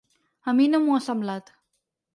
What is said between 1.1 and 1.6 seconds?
semblat.